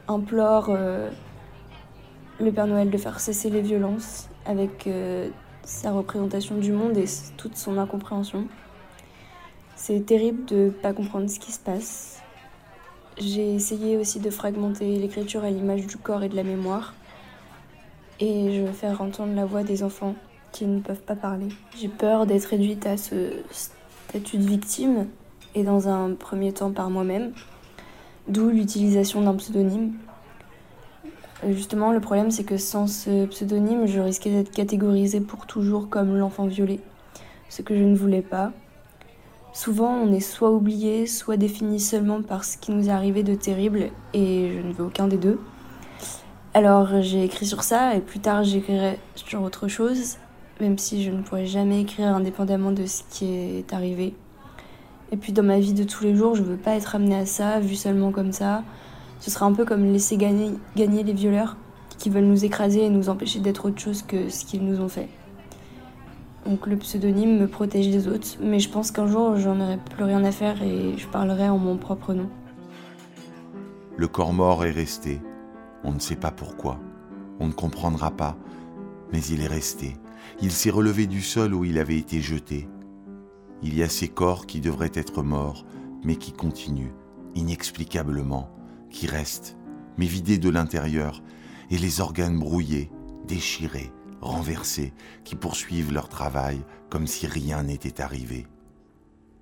implore 0.07 0.69
le 2.39 2.51
Père 2.51 2.67
Noël 2.67 2.89
de 2.89 2.97
faire 2.97 3.19
cesser 3.19 3.49
les 3.49 3.61
violences 3.61 4.29
avec 4.45 4.89
sa 5.63 5.91
représentation 5.91 6.57
du 6.57 6.71
monde 6.71 6.97
et 6.97 7.05
toute 7.37 7.55
son 7.55 7.77
incompréhension. 7.77 8.47
C'est 9.75 10.05
terrible 10.05 10.45
de 10.45 10.55
ne 10.55 10.69
pas 10.69 10.93
comprendre 10.93 11.29
ce 11.29 11.39
qui 11.39 11.51
se 11.51 11.59
passe. 11.59 12.21
J'ai 13.17 13.53
essayé 13.53 13.97
aussi 13.97 14.19
de 14.19 14.29
fragmenter 14.29 14.97
l'écriture 14.97 15.43
à 15.43 15.49
l'image 15.49 15.85
du 15.85 15.97
corps 15.97 16.23
et 16.23 16.29
de 16.29 16.35
la 16.35 16.43
mémoire. 16.43 16.93
Et 18.19 18.53
je 18.55 18.61
veux 18.61 18.71
faire 18.71 19.01
entendre 19.01 19.35
la 19.35 19.45
voix 19.45 19.63
des 19.63 19.83
enfants 19.83 20.15
qui 20.51 20.65
ne 20.65 20.79
peuvent 20.79 21.01
pas 21.01 21.15
parler. 21.15 21.49
J'ai 21.77 21.89
peur 21.89 22.25
d'être 22.25 22.45
réduite 22.45 22.85
à 22.85 22.97
ce 22.97 23.33
statut 23.51 24.37
de 24.37 24.47
victime 24.47 25.07
et 25.55 25.63
dans 25.63 25.87
un 25.87 26.13
premier 26.13 26.53
temps 26.53 26.71
par 26.71 26.89
moi-même, 26.89 27.33
d'où 28.27 28.49
l'utilisation 28.49 29.21
d'un 29.21 29.35
pseudonyme 29.35 29.93
Justement, 31.49 31.91
le 31.91 31.99
problème, 31.99 32.31
c'est 32.31 32.43
que 32.43 32.57
sans 32.57 32.87
ce 32.87 33.25
pseudonyme, 33.25 33.85
je 33.85 33.99
risquais 33.99 34.29
d'être 34.29 34.51
catégorisée 34.51 35.19
pour 35.19 35.45
toujours 35.45 35.89
comme 35.89 36.15
l'enfant 36.15 36.45
violé, 36.45 36.79
ce 37.49 37.61
que 37.61 37.75
je 37.75 37.83
ne 37.83 37.95
voulais 37.95 38.21
pas. 38.21 38.51
Souvent, 39.51 39.93
on 39.93 40.13
est 40.13 40.19
soit 40.19 40.51
oublié, 40.51 41.05
soit 41.05 41.37
défini 41.37 41.79
seulement 41.79 42.21
par 42.21 42.43
ce 42.43 42.57
qui 42.57 42.71
nous 42.71 42.87
est 42.89 42.91
arrivé 42.91 43.23
de 43.23 43.35
terrible, 43.35 43.89
et 44.13 44.51
je 44.51 44.67
ne 44.67 44.73
veux 44.73 44.85
aucun 44.85 45.07
des 45.07 45.17
deux. 45.17 45.39
Alors, 46.53 47.01
j'ai 47.01 47.23
écrit 47.23 47.45
sur 47.45 47.63
ça, 47.63 47.95
et 47.95 47.99
plus 47.99 48.19
tard, 48.19 48.43
j'écrirai 48.43 48.97
sur 49.15 49.41
autre 49.41 49.67
chose, 49.67 50.17
même 50.61 50.77
si 50.77 51.03
je 51.03 51.11
ne 51.11 51.21
pourrais 51.21 51.45
jamais 51.45 51.81
écrire 51.81 52.07
indépendamment 52.07 52.71
de 52.71 52.85
ce 52.85 53.03
qui 53.09 53.25
est 53.25 53.73
arrivé. 53.73 54.15
Et 55.11 55.17
puis, 55.17 55.33
dans 55.33 55.43
ma 55.43 55.59
vie 55.59 55.73
de 55.73 55.83
tous 55.83 56.03
les 56.03 56.15
jours, 56.15 56.35
je 56.35 56.43
veux 56.43 56.57
pas 56.57 56.75
être 56.75 56.95
amenée 56.95 57.17
à 57.17 57.25
ça, 57.25 57.59
vu 57.59 57.75
seulement 57.75 58.11
comme 58.11 58.31
ça. 58.31 58.63
Ce 59.23 59.31
sera 59.31 59.45
un 59.45 59.53
peu 59.53 59.63
comme 59.63 59.85
laisser 59.85 60.17
gagner, 60.17 60.51
gagner 60.75 61.01
les 61.01 61.13
violeurs 61.13 61.55
qui 61.97 62.09
veulent 62.09 62.25
nous 62.25 62.43
écraser 62.43 62.83
et 62.83 62.89
nous 62.89 63.07
empêcher 63.07 63.39
d'être 63.39 63.69
autre 63.69 63.79
chose 63.79 64.01
que 64.01 64.27
ce 64.27 64.43
qu'ils 64.43 64.65
nous 64.65 64.81
ont 64.81 64.89
fait. 64.89 65.07
Donc 66.45 66.67
le 66.67 66.75
pseudonyme 66.75 67.39
me 67.39 67.47
protège 67.47 67.89
des 67.89 68.09
autres, 68.09 68.27
mais 68.41 68.59
je 68.59 68.67
pense 68.67 68.91
qu'un 68.91 69.07
jour 69.07 69.37
j'en 69.37 69.61
aurai 69.61 69.77
plus 69.77 70.03
rien 70.03 70.25
à 70.25 70.33
faire 70.33 70.61
et 70.61 70.97
je 70.97 71.07
parlerai 71.07 71.47
en 71.47 71.57
mon 71.57 71.77
propre 71.77 72.13
nom. 72.13 72.29
Le 73.95 74.09
corps 74.09 74.33
mort 74.33 74.65
est 74.65 74.71
resté. 74.71 75.21
On 75.85 75.93
ne 75.93 75.99
sait 75.99 76.17
pas 76.17 76.31
pourquoi. 76.31 76.81
On 77.39 77.47
ne 77.47 77.53
comprendra 77.53 78.11
pas. 78.11 78.35
Mais 79.13 79.23
il 79.23 79.39
est 79.39 79.47
resté. 79.47 79.95
Il 80.41 80.51
s'est 80.51 80.69
relevé 80.69 81.07
du 81.07 81.21
sol 81.21 81.53
où 81.53 81.63
il 81.63 81.79
avait 81.79 81.97
été 81.97 82.19
jeté. 82.19 82.67
Il 83.61 83.73
y 83.73 83.83
a 83.83 83.87
ces 83.87 84.09
corps 84.09 84.47
qui 84.47 84.59
devraient 84.59 84.91
être 84.93 85.23
morts, 85.23 85.65
mais 86.03 86.17
qui 86.17 86.33
continuent, 86.33 86.91
inexplicablement, 87.35 88.49
qui 88.93 89.07
restent, 89.07 89.57
mais 89.97 90.05
vidés 90.05 90.37
de 90.37 90.49
l'intérieur, 90.49 91.21
et 91.69 91.77
les 91.77 91.99
organes 91.99 92.39
brouillés, 92.39 92.89
déchirés, 93.27 93.91
renversés, 94.21 94.93
qui 95.25 95.35
poursuivent 95.35 95.91
leur 95.91 96.07
travail 96.07 96.63
comme 96.89 97.07
si 97.07 97.27
rien 97.27 97.63
n'était 97.63 98.01
arrivé. 98.01 98.47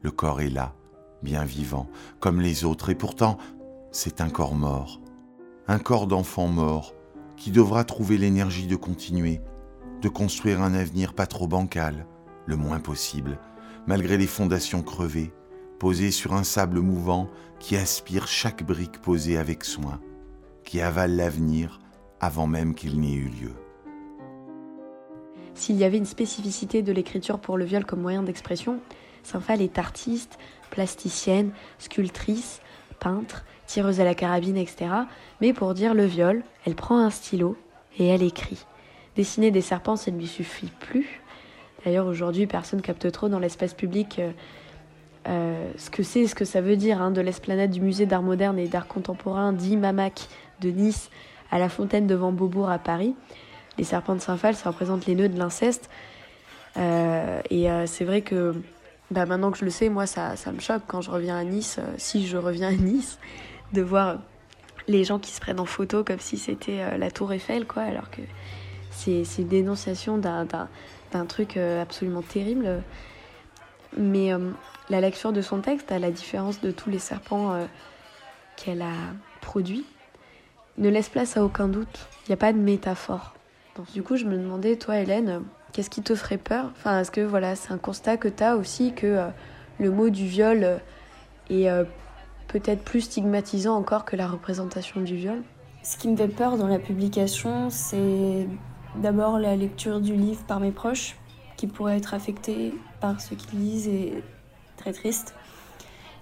Le 0.02 0.10
corps 0.10 0.42
est 0.42 0.50
là, 0.50 0.74
bien 1.22 1.44
vivant, 1.44 1.88
comme 2.20 2.42
les 2.42 2.64
autres, 2.64 2.90
et 2.90 2.96
pourtant 2.96 3.38
c'est 3.92 4.22
un 4.22 4.30
corps 4.30 4.56
mort, 4.56 5.02
un 5.68 5.78
corps 5.78 6.08
d'enfant 6.08 6.48
mort, 6.48 6.96
qui 7.36 7.52
devra 7.52 7.84
trouver 7.84 8.18
l'énergie 8.18 8.68
de 8.68 8.76
continuer, 8.76 9.42
de 10.02 10.10
construire 10.10 10.62
un 10.62 10.74
avenir 10.74 11.14
pas 11.14 11.28
trop 11.28 11.48
bancal, 11.48 12.08
le 12.46 12.56
moins 12.56 12.80
possible, 12.80 13.40
malgré 13.86 14.18
les 14.18 14.28
fondations 14.28 14.82
crevées, 14.82 15.34
posé 15.82 16.12
sur 16.12 16.34
un 16.34 16.44
sable 16.44 16.80
mouvant 16.80 17.28
qui 17.58 17.76
aspire 17.76 18.28
chaque 18.28 18.62
brique 18.62 19.02
posée 19.02 19.40
avec 19.40 19.64
soin, 19.64 20.00
qui 20.64 20.80
avale 20.80 21.16
l'avenir 21.16 21.80
avant 22.20 22.46
même 22.46 22.76
qu'il 22.76 23.00
n'ait 23.00 23.16
eu 23.16 23.30
lieu. 23.30 23.54
S'il 25.56 25.78
y 25.78 25.84
avait 25.84 25.98
une 25.98 26.06
spécificité 26.06 26.84
de 26.84 26.92
l'écriture 26.92 27.40
pour 27.40 27.58
le 27.58 27.66
viol 27.66 27.84
comme 27.84 28.00
moyen 28.00 28.22
d'expression, 28.22 28.80
Saint-Phal 29.24 29.60
est 29.60 29.80
artiste, 29.80 30.38
plasticienne, 30.70 31.50
sculptrice, 31.80 32.62
peintre, 33.00 33.44
tireuse 33.66 34.00
à 34.00 34.04
la 34.04 34.14
carabine, 34.14 34.58
etc. 34.58 34.86
Mais 35.42 35.52
pour 35.52 35.74
dire 35.74 35.96
le 35.96 36.06
viol, 36.06 36.44
elle 36.68 36.76
prend 36.76 37.00
un 37.00 37.10
stylo 37.10 37.58
et 37.98 38.06
elle 38.06 38.22
écrit. 38.22 38.68
Dessiner 39.16 39.50
des 39.50 39.62
serpents, 39.62 39.96
ça 39.96 40.12
ne 40.12 40.20
lui 40.20 40.28
suffit 40.28 40.72
plus. 40.80 41.24
D'ailleurs, 41.84 42.06
aujourd'hui, 42.06 42.46
personne 42.46 42.84
capte 42.84 43.12
trop 43.12 43.30
dans 43.30 43.40
l'espace 43.40 43.74
public 43.74 44.22
euh, 45.28 45.72
ce 45.78 45.90
que 45.90 46.02
c'est, 46.02 46.26
ce 46.26 46.34
que 46.34 46.46
ça 46.46 46.62
veut 46.62 46.76
dire, 46.76 47.02
hein, 47.02 47.12
de 47.12 47.22
l'esplanade 47.22 47.70
du 47.70 47.82
musée 47.82 48.06
d'art 48.06 48.24
moderne 48.24 48.58
et 48.58 48.68
d'art 48.68 48.88
contemporain 48.88 49.54
d'Imamac 49.54 50.28
de 50.62 50.70
Nice 50.70 51.10
à 51.52 51.60
la 51.60 51.70
fontaine 51.70 52.08
devant 52.08 52.32
Beaubourg 52.32 52.70
à 52.70 52.80
Paris. 52.80 53.16
Les 53.78 53.84
serpents 53.84 54.16
de 54.16 54.22
Saint-Phal, 54.22 54.56
ça 54.56 54.70
représente 54.70 55.06
les 55.06 55.16
nœuds 55.16 55.30
de 55.30 55.38
l'inceste. 55.38 55.90
Euh, 56.78 57.42
et 57.50 57.70
euh, 57.70 57.86
c'est 57.86 58.06
vrai 58.06 58.22
que 58.22 58.56
bah, 59.12 59.26
maintenant 59.26 59.52
que 59.52 59.58
je 59.58 59.66
le 59.66 59.72
sais, 59.72 59.90
moi, 59.90 60.08
ça, 60.08 60.36
ça 60.36 60.52
me 60.52 60.60
choque 60.60 60.84
quand 60.88 61.02
je 61.02 61.12
reviens 61.12 61.38
à 61.38 61.44
Nice, 61.44 61.80
si 61.98 62.26
je 62.26 62.38
reviens 62.38 62.70
à 62.70 62.74
Nice, 62.74 63.20
de 63.74 63.82
voir 63.82 64.18
les 64.88 65.04
gens 65.04 65.20
qui 65.20 65.32
se 65.32 65.40
prennent 65.40 65.60
en 65.60 65.66
photo 65.66 66.04
comme 66.04 66.20
si 66.20 66.38
c'était 66.38 66.98
la 66.98 67.12
tour 67.12 67.32
Eiffel, 67.32 67.68
quoi, 67.68 67.84
alors 67.84 68.10
que 68.10 68.22
c'est 68.90 69.24
une 69.38 69.48
dénonciation 69.48 70.18
d'un 70.18 71.26
truc 71.28 71.58
absolument 71.58 72.24
terrible. 72.24 72.82
Mais 73.98 74.34
la 74.92 75.00
lecture 75.00 75.32
de 75.32 75.42
son 75.42 75.62
texte, 75.62 75.92
à 75.92 76.00
la 76.00 76.12
différence 76.12 76.60
de 76.62 76.70
tous 76.70 76.90
les 76.90 77.00
serpents 77.00 77.54
euh, 77.54 77.66
qu'elle 78.58 78.82
a 78.82 78.94
produits, 79.40 79.86
ne 80.78 80.90
laisse 80.90 81.08
place 81.08 81.38
à 81.38 81.44
aucun 81.44 81.70
doute. 81.70 82.08
Il 82.26 82.32
n'y 82.32 82.34
a 82.34 82.38
pas 82.38 82.52
de 82.52 82.58
métaphore. 82.58 83.34
Donc, 83.78 83.90
du 83.94 84.04
coup, 84.04 84.18
je 84.18 84.26
me 84.26 84.38
demandais, 84.38 84.76
toi, 84.76 84.98
Hélène, 84.98 85.44
qu'est-ce 85.72 85.90
qui 85.90 86.02
te 86.02 86.14
ferait 86.14 86.38
peur? 86.38 86.72
Est-ce 86.86 87.10
que 87.10 87.22
voilà, 87.22 87.56
c'est 87.56 87.72
un 87.72 87.78
constat 87.78 88.18
que 88.18 88.28
tu 88.28 88.44
as 88.44 88.58
aussi 88.58 88.94
que 88.94 89.08
euh, 89.08 89.28
le 89.80 89.92
mot 89.92 90.10
du 90.10 90.28
viol 90.28 90.64
euh, 90.64 90.78
est 91.50 91.88
peut-être 92.50 92.84
plus 92.84 93.02
stigmatisant 93.02 93.76
encore 93.76 94.04
que 94.04 94.18
la 94.18 94.28
représentation 94.28 95.00
du 95.00 95.16
viol? 95.16 95.42
Ce 95.84 95.96
qui 95.96 96.10
me 96.10 96.18
fait 96.18 96.28
peur 96.28 96.58
dans 96.58 96.68
la 96.68 96.80
publication, 96.80 97.70
c'est 97.70 98.46
d'abord 98.98 99.40
la 99.40 99.56
lecture 99.56 100.02
du 100.02 100.16
livre 100.16 100.44
par 100.44 100.60
mes 100.60 100.72
proches, 100.72 101.16
qui 101.56 101.68
pourraient 101.68 101.98
être 101.98 102.14
affectés 102.14 102.74
par 103.00 103.22
ce 103.22 103.36
qu'ils 103.36 103.60
lisent 103.60 103.88
et 103.88 104.22
très 104.82 104.94
triste. 104.94 105.34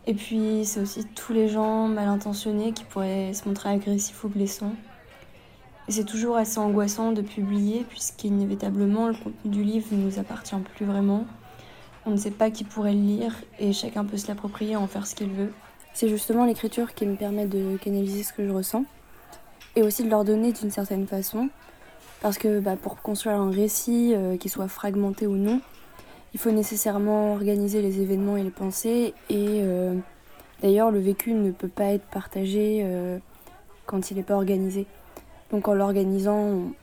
Et 0.07 0.13
puis 0.13 0.61
c'est 0.65 0.79
aussi 0.79 1.05
tous 1.05 1.33
les 1.33 1.49
gens 1.49 1.87
mal 1.87 2.07
intentionnés 2.07 2.73
qui 2.73 2.83
pourraient 2.83 3.33
se 3.33 3.47
montrer 3.47 3.69
agressifs 3.69 4.23
ou 4.23 4.29
blessants. 4.29 4.75
Et 5.87 5.91
c'est 5.91 6.03
toujours 6.03 6.37
assez 6.37 6.59
angoissant 6.59 7.11
de 7.11 7.21
publier 7.21 7.83
puisqu'inévitablement 7.89 9.07
le 9.07 9.13
contenu 9.13 9.51
du 9.51 9.63
livre 9.63 9.87
ne 9.91 10.03
nous 10.03 10.19
appartient 10.19 10.55
plus 10.75 10.85
vraiment. 10.85 11.25
On 12.05 12.11
ne 12.11 12.17
sait 12.17 12.31
pas 12.31 12.51
qui 12.51 12.63
pourrait 12.63 12.93
le 12.93 13.01
lire 13.01 13.35
et 13.59 13.73
chacun 13.73 14.05
peut 14.05 14.17
se 14.17 14.27
l'approprier 14.27 14.75
en 14.75 14.87
faire 14.87 15.07
ce 15.07 15.15
qu'il 15.15 15.29
veut. 15.29 15.51
C'est 15.93 16.07
justement 16.07 16.45
l'écriture 16.45 16.93
qui 16.93 17.05
me 17.05 17.15
permet 17.15 17.45
de 17.45 17.77
canaliser 17.77 18.23
ce 18.23 18.33
que 18.33 18.45
je 18.47 18.51
ressens 18.51 18.85
et 19.75 19.83
aussi 19.83 20.03
de 20.03 20.09
l'ordonner 20.09 20.53
d'une 20.53 20.71
certaine 20.71 21.07
façon. 21.07 21.49
Parce 22.21 22.37
que 22.37 22.59
bah, 22.59 22.75
pour 22.75 23.01
construire 23.01 23.37
un 23.37 23.51
récit, 23.51 24.13
euh, 24.13 24.37
qui 24.37 24.49
soit 24.49 24.67
fragmenté 24.67 25.25
ou 25.25 25.37
non, 25.37 25.61
il 26.33 26.39
faut 26.39 26.51
nécessairement 26.51 27.33
organiser 27.33 27.81
les 27.81 28.01
événements 28.01 28.37
et 28.37 28.43
les 28.43 28.51
pensées. 28.51 29.13
Et 29.29 29.61
euh, 29.63 29.95
d'ailleurs, 30.61 30.91
le 30.91 30.99
vécu 30.99 31.33
ne 31.33 31.51
peut 31.51 31.67
pas 31.67 31.85
être 31.85 32.05
partagé 32.05 32.81
euh, 32.83 33.17
quand 33.85 34.11
il 34.11 34.17
n'est 34.17 34.23
pas 34.23 34.35
organisé. 34.35 34.85
Donc 35.51 35.67
en 35.67 35.73
l'organisant, 35.73 36.37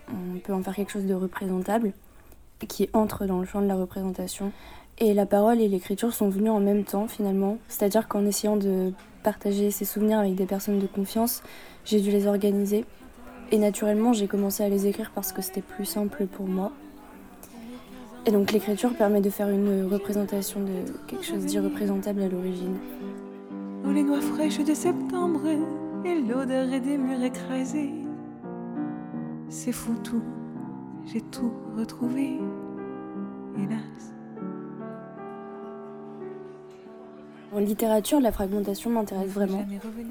on, 0.08 0.38
peut 0.42 0.52
en 0.52 0.62
faire 0.62 0.74
quelque 0.74 0.92
chose 0.92 1.06
de 1.06 1.14
représentable, 1.14 1.92
qui 2.66 2.88
entre 2.92 3.26
dans 3.26 3.38
le 3.38 3.46
champ 3.46 3.62
de 3.62 3.68
la 3.68 3.76
représentation. 3.76 4.52
Et 4.98 5.14
la 5.14 5.26
parole 5.26 5.60
et 5.60 5.68
l'écriture 5.68 6.12
sont 6.12 6.28
venues 6.28 6.50
en 6.50 6.58
même 6.58 6.84
temps 6.84 7.06
finalement. 7.06 7.58
C'est-à-dire 7.68 8.08
qu'en 8.08 8.24
essayant 8.26 8.56
de 8.56 8.92
partager 9.22 9.70
ses 9.70 9.84
souvenirs 9.84 10.18
avec 10.18 10.34
des 10.34 10.46
personnes 10.46 10.80
de 10.80 10.86
confiance, 10.86 11.42
j'ai 11.84 12.00
dû 12.00 12.10
les 12.10 12.26
organiser. 12.26 12.84
Et 13.52 13.58
naturellement, 13.58 14.12
j'ai 14.12 14.26
commencé 14.26 14.64
à 14.64 14.68
les 14.68 14.88
écrire 14.88 15.12
parce 15.14 15.32
que 15.32 15.42
c'était 15.42 15.62
plus 15.62 15.84
simple 15.84 16.26
pour 16.26 16.46
moi. 16.46 16.72
Et 18.26 18.32
donc 18.32 18.50
l'écriture 18.50 18.92
permet 18.92 19.20
de 19.20 19.30
faire 19.30 19.48
une 19.48 19.86
représentation 19.86 20.58
de 20.58 20.90
quelque 21.06 21.24
chose 21.24 21.46
d'irreprésentable 21.46 22.22
à 22.22 22.28
l'origine. 22.28 22.76
Oh 23.86 23.92
les 23.92 24.02
noix 24.02 24.20
fraîches 24.20 24.58
de 24.58 24.74
septembre 24.74 25.42
et 26.04 26.14
l'odeur 26.16 26.66
des 26.66 26.98
murs 26.98 27.22
écrasés. 27.22 27.92
C'est 29.48 29.70
fou 29.70 29.94
tout, 30.02 30.24
j'ai 31.06 31.20
tout 31.20 31.52
retrouvé, 31.78 32.40
hélas. 33.58 34.12
En 37.54 37.60
littérature, 37.60 38.20
la 38.20 38.32
fragmentation 38.32 38.90
m'intéresse 38.90 39.30
vraiment. 39.30 39.64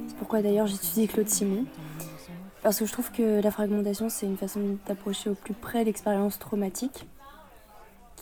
C'est 0.08 0.16
pourquoi 0.16 0.42
d'ailleurs 0.42 0.68
j'étudie 0.68 1.08
Claude 1.10 1.28
Simon. 1.28 1.66
Parce 2.64 2.80
que 2.80 2.86
je 2.86 2.94
trouve 2.94 3.12
que 3.12 3.42
la 3.42 3.52
fragmentation, 3.52 4.08
c'est 4.08 4.26
une 4.26 4.38
façon 4.38 4.78
d'approcher 4.88 5.30
au 5.30 5.36
plus 5.36 5.54
près 5.54 5.84
l'expérience 5.84 6.40
traumatique 6.40 7.06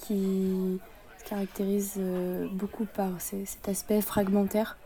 qui 0.04 0.80
se 1.18 1.30
caractérise 1.30 1.94
euh, 1.98 2.48
beaucoup 2.52 2.86
par 2.86 3.10
cet 3.20 3.68
aspect 3.68 4.02
fragmentaire. 4.02 4.78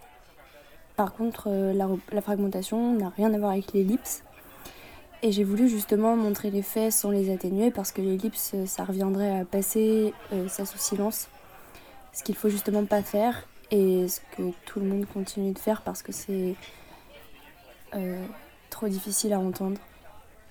Par 0.95 1.13
contre, 1.13 1.47
euh, 1.47 1.73
la, 1.73 2.21
fragmentation 2.21 2.93
n'a 2.93 3.09
rien 3.09 3.33
à 3.33 3.37
voir 3.37 3.51
avec 3.51 3.73
l'ellipse. 3.73 4.23
Et 5.23 5.31
j'ai 5.31 5.43
voulu 5.43 5.67
justement 5.67 6.15
montrer 6.15 6.51
les 6.51 6.61
faits 6.61 6.91
sans 6.91 7.09
les 7.09 7.33
atténuer 7.33 7.71
parce 7.71 7.91
que 7.91 8.01
l'ellipse, 8.01 8.55
ça 8.65 8.83
reviendrait 8.83 9.39
à 9.39 9.45
passer 9.45 10.13
euh, 10.31 10.47
ça 10.47 10.65
sous 10.65 10.77
silence. 10.77 11.27
Ce 12.13 12.23
qu'il 12.23 12.35
faut 12.35 12.49
justement 12.49 12.85
pas 12.85 13.01
faire 13.01 13.47
et 13.71 14.07
ce 14.07 14.21
que 14.35 14.51
tout 14.65 14.79
le 14.79 14.85
monde 14.85 15.05
continue 15.11 15.51
de 15.51 15.59
faire 15.59 15.81
parce 15.81 16.01
que 16.01 16.11
c'est 16.11 16.55
trop 18.69 18.87
difficile 18.87 19.33
à 19.33 19.39
entendre. 19.39 19.79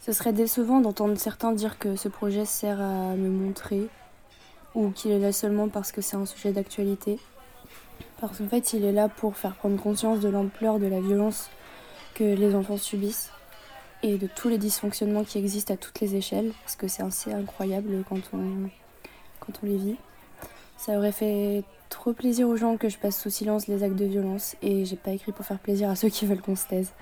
Ce 0.00 0.12
serait 0.12 0.32
décevant 0.32 0.80
d'entendre 0.80 1.16
certains 1.16 1.52
dire 1.52 1.78
que 1.78 1.94
ce 1.94 2.08
projet 2.08 2.44
sert 2.44 2.80
à 2.80 3.14
me 3.14 3.28
montrer 3.28 3.88
ou 4.76 4.90
qu'il 4.90 5.10
est 5.10 5.18
là 5.18 5.32
seulement 5.32 5.68
parce 5.68 5.90
que 5.90 6.00
c'est 6.00 6.16
un 6.16 6.26
sujet 6.26 6.52
d'actualité. 6.52 7.18
Parce 8.20 8.38
qu'en 8.38 8.46
fait, 8.46 8.74
il 8.74 8.84
est 8.84 8.92
là 8.92 9.08
pour 9.08 9.36
faire 9.36 9.56
prendre 9.56 9.80
conscience 9.80 10.20
de 10.20 10.28
l'ampleur 10.28 10.78
de 10.78 10.86
la 10.86 11.00
violence 11.00 11.50
que 12.14 12.24
les 12.24 12.54
enfants 12.54 12.76
subissent 12.76 13.30
et 14.02 14.18
de 14.18 14.26
tous 14.26 14.48
les 14.48 14.58
dysfonctionnements 14.58 15.24
qui 15.24 15.38
existent 15.38 15.72
à 15.72 15.76
toutes 15.76 16.00
les 16.00 16.14
échelles, 16.14 16.52
parce 16.62 16.76
que 16.76 16.88
c'est 16.88 17.02
assez 17.02 17.32
incroyable 17.32 18.04
quand 18.08 18.20
on, 18.34 18.68
quand 19.40 19.52
on 19.62 19.66
les 19.66 19.76
vit. 19.76 19.96
Ça 20.76 20.98
aurait 20.98 21.12
fait 21.12 21.64
trop 21.88 22.12
plaisir 22.12 22.46
aux 22.48 22.56
gens 22.56 22.76
que 22.76 22.90
je 22.90 22.98
passe 22.98 23.20
sous 23.20 23.30
silence 23.30 23.68
les 23.68 23.82
actes 23.82 23.96
de 23.96 24.04
violence, 24.04 24.56
et 24.60 24.84
j'ai 24.84 24.96
pas 24.96 25.12
écrit 25.12 25.32
pour 25.32 25.46
faire 25.46 25.58
plaisir 25.58 25.88
à 25.88 25.96
ceux 25.96 26.10
qui 26.10 26.26
veulent 26.26 26.42
qu'on 26.42 26.56
se 26.56 26.66
taise. 26.66 26.92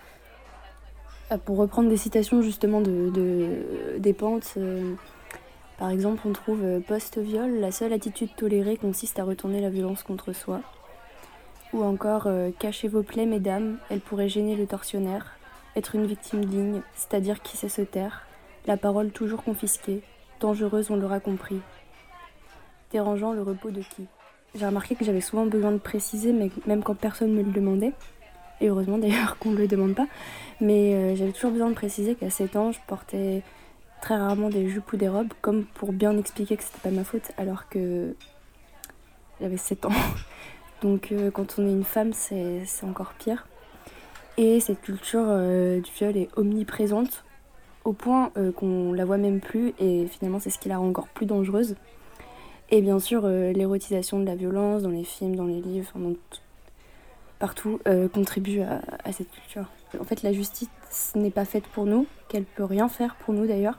Euh, 1.33 1.38
pour 1.38 1.57
reprendre 1.57 1.88
des 1.88 1.97
citations 1.97 2.40
justement 2.43 2.81
de, 2.81 3.11
de 3.11 3.99
des 3.99 4.12
pentes, 4.12 4.54
euh, 4.57 4.95
par 5.78 5.90
exemple, 5.90 6.23
on 6.26 6.33
trouve 6.33 6.62
euh, 6.62 6.81
post-viol, 6.81 7.59
la 7.61 7.73
seule 7.73 7.93
attitude 7.93 8.35
tolérée 8.37 8.76
consiste 8.76 9.19
à 9.19 9.25
retourner 9.25 9.61
la 9.61 9.71
violence 9.71 10.02
contre 10.02 10.33
soi. 10.33 10.61
Ou 11.73 11.83
encore, 11.83 12.28
cachez 12.61 12.87
vos 12.87 13.02
plaies, 13.02 13.26
mesdames, 13.26 13.78
elles 13.90 13.99
pourraient 13.99 14.28
gêner 14.28 14.54
le 14.54 14.64
tortionnaire. 14.64 15.37
Être 15.75 15.97
une 15.97 16.07
victime 16.07 16.45
digne, 16.45 16.83
c'est-à-dire 16.95 17.43
qui 17.43 17.57
sait 17.57 17.69
se 17.69 17.83
taire, 17.83 18.25
la 18.66 18.76
parole 18.76 19.11
toujours 19.11 19.43
confisquée, 19.43 20.02
dangereuse, 20.38 20.90
on 20.93 20.97
l'aura 20.97 21.19
compris. 21.19 21.61
Dérangeant 22.93 23.33
le 23.33 23.43
repos 23.43 23.73
de 23.73 23.81
qui? 23.81 24.07
J'ai 24.54 24.66
remarqué 24.66 24.95
que 24.95 25.04
j'avais 25.04 25.21
souvent 25.21 25.47
besoin 25.47 25.73
de 25.73 25.78
préciser, 25.78 26.33
mais 26.33 26.49
même 26.66 26.85
quand 26.85 26.95
personne 26.95 27.33
ne 27.33 27.38
me 27.38 27.43
le 27.43 27.50
demandait 27.50 27.93
et 28.61 28.69
heureusement 28.69 28.99
d'ailleurs 28.99 29.38
qu'on 29.40 29.50
ne 29.50 29.59
le 29.59 29.69
demande 29.69 29.95
pas. 29.95 30.07
Mais 30.61 30.95
euh, 30.95 31.16
j'avais 31.16 31.33
toujours 31.33 31.50
besoin 31.50 31.69
de 31.69 31.75
préciser 31.75 32.14
qu'à 32.14 32.31
7 32.31 32.57
ans, 32.57 32.73
je 32.73 32.78
portais 32.87 33.43
très 34.05 34.19
rarement 34.19 34.51
des 34.51 34.69
jupes 34.69 34.93
ou 34.93 34.99
des 34.99 35.09
robes, 35.09 35.33
comme 35.41 35.65
pour 35.65 35.95
bien 35.95 36.19
expliquer 36.19 36.59
que 36.59 36.63
c'était 36.63 36.79
pas 36.79 36.91
ma 36.91 37.05
faute, 37.05 37.33
alors 37.39 37.71
que 37.71 38.15
j'avais 39.41 39.57
7 39.57 39.87
ans. 39.87 39.93
Donc 40.83 41.11
euh, 41.11 41.31
quand 41.31 41.55
on 41.59 41.67
est 41.67 41.73
une 41.73 41.85
femme, 41.85 42.13
c'est 42.13 42.67
encore 42.83 43.15
pire. 43.15 43.47
Et 44.37 44.61
cette 44.61 44.83
culture 44.83 45.25
euh, 45.27 45.81
du 45.81 45.91
viol 45.93 46.19
est 46.19 46.29
omniprésente, 46.37 47.25
au 47.85 47.95
point 47.95 48.31
qu'on 48.57 48.93
la 48.93 49.07
voit 49.07 49.17
même 49.17 49.41
plus, 49.41 49.73
et 49.79 50.07
finalement 50.07 50.39
c'est 50.39 50.51
ce 50.51 50.59
qui 50.59 50.69
la 50.69 50.77
rend 50.77 50.89
encore 50.89 51.09
plus 51.09 51.25
dangereuse. 51.25 51.75
Et 52.71 52.83
bien 52.83 52.99
sûr, 52.99 53.27
l'érotisation 53.27 54.19
de 54.19 54.27
la 54.27 54.35
violence 54.35 54.83
dans 54.83 54.91
les 54.91 55.05
films, 55.05 55.37
dans 55.37 55.45
les 55.45 55.61
livres, 55.61 55.93
partout 57.39 57.79
euh, 57.87 58.09
contribue 58.09 58.61
à, 58.61 59.13
cette 59.13 59.31
culture. 59.31 59.67
En 60.01 60.05
fait, 60.05 60.23
la 60.23 60.33
justice 60.33 60.69
n'est 61.15 61.31
pas 61.31 61.45
faite 61.45 61.67
pour 61.67 61.85
nous, 61.85 62.07
qu'elle 62.29 62.45
peut 62.45 62.65
rien 62.65 62.89
faire 62.89 63.17
pour 63.17 63.35
nous 63.35 63.47
d'ailleurs, 63.47 63.79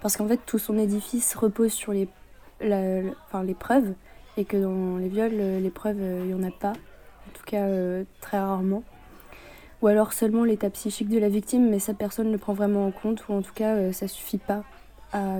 parce 0.00 0.16
qu'en 0.16 0.28
fait, 0.28 0.40
tout 0.46 0.58
son 0.58 0.78
édifice 0.78 1.34
repose 1.34 1.72
sur 1.72 1.92
les, 1.92 2.08
preuves, 3.58 3.94
et 4.36 4.44
que 4.44 4.56
dans 4.56 4.98
les 4.98 5.08
viols, 5.08 5.32
euh, 5.34 5.60
les 5.60 5.70
preuves, 5.70 6.00
euh, 6.00 6.20
il 6.24 6.28
n'y 6.28 6.34
en 6.34 6.46
a 6.46 6.50
pas, 6.50 6.72
en 6.72 7.32
tout 7.32 7.44
cas 7.44 7.66
très 8.20 8.38
rarement. 8.38 8.82
Ou 9.82 9.88
alors 9.88 10.12
seulement 10.12 10.44
l'état 10.44 10.70
psychique 10.70 11.08
de 11.08 11.18
la 11.18 11.28
victime, 11.28 11.68
mais 11.68 11.78
ça, 11.78 11.94
personne 11.94 12.28
ne 12.28 12.32
le 12.32 12.38
prend 12.38 12.54
vraiment 12.54 12.86
en 12.86 12.90
compte, 12.90 13.28
ou 13.28 13.34
en 13.34 13.42
tout 13.42 13.52
cas, 13.54 13.92
ça 13.92 14.08
suffit 14.08 14.38
pas 14.38 14.64
à, 15.12 15.38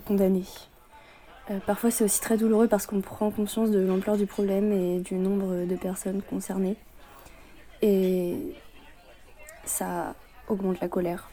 condamner. 0.00 0.44
Euh, 1.50 1.58
parfois 1.64 1.90
c'est 1.90 2.04
aussi 2.04 2.20
très 2.20 2.36
douloureux 2.36 2.68
parce 2.68 2.86
qu'on 2.86 3.00
prend 3.00 3.30
conscience 3.30 3.70
de 3.70 3.78
l'ampleur 3.78 4.16
du 4.16 4.26
problème 4.26 4.72
et 4.72 4.98
du 4.98 5.14
nombre 5.14 5.64
de 5.64 5.76
personnes 5.76 6.22
concernées. 6.22 6.76
Et 7.82 8.36
ça 9.64 10.14
augmente 10.48 10.80
la 10.80 10.88
colère. 10.88 11.30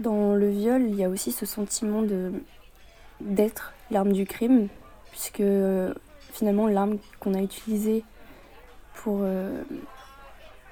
Dans 0.00 0.34
le 0.34 0.48
viol, 0.48 0.82
il 0.82 0.94
y 0.94 1.04
a 1.04 1.10
aussi 1.10 1.30
ce 1.30 1.44
sentiment 1.44 2.00
de 2.00 2.32
d'être 3.20 3.74
l'arme 3.90 4.12
du 4.12 4.24
crime, 4.24 4.68
puisque 5.10 5.42
finalement 6.32 6.66
l'arme 6.68 6.96
qu'on 7.18 7.34
a 7.34 7.42
utilisée 7.42 8.02
pour, 8.94 9.18
euh, 9.20 9.62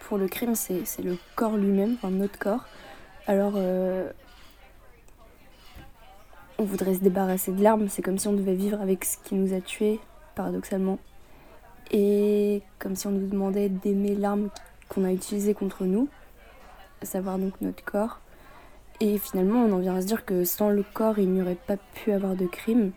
pour 0.01 0.17
le 0.17 0.29
crime, 0.29 0.55
c'est 0.55 1.03
le 1.03 1.19
corps 1.37 1.59
lui-même, 1.59 1.97
enfin 1.97 2.11
notre 2.11 2.39
corps. 2.39 2.65
Alors 3.27 3.53
euh, 3.57 4.11
on 6.57 6.65
voudrait 6.65 6.95
se 6.95 7.01
débarrasser 7.01 7.53
de 7.53 7.63
l'arme, 7.63 7.89
c'est 7.91 8.01
comme 8.01 8.17
si 8.17 8.29
on 8.29 8.33
devait 8.33 8.55
vivre 8.55 8.81
avec 8.81 9.05
ce 9.05 9.19
qui 9.19 9.35
nous 9.35 9.53
a 9.53 9.61
tués, 9.61 10.01
paradoxalement. 10.37 10.99
Et 11.91 12.63
comme 12.79 12.97
si 12.97 13.07
on 13.07 13.11
nous 13.11 13.29
demandait 13.29 13.69
d'aimer 13.69 14.15
l'arme 14.15 14.49
qu'on 14.89 15.05
a 15.05 15.13
utilisée 15.13 15.53
contre 15.53 15.85
nous, 15.85 16.09
à 17.03 17.05
savoir 17.05 17.39
donc 17.39 17.61
notre 17.61 17.85
corps. 17.85 18.21
Et 19.01 19.19
finalement, 19.19 19.61
on 19.61 19.73
en 19.73 19.79
vient 19.79 19.97
à 19.97 20.01
se 20.01 20.07
dire 20.07 20.25
que 20.25 20.45
sans 20.45 20.71
le 20.71 20.83
corps, 20.83 21.19
il 21.19 21.31
n'y 21.31 21.41
aurait 21.41 21.55
pas 21.55 21.77
pu 21.77 22.13
avoir 22.13 22.35
de 22.35 22.47
crime. 22.47 22.93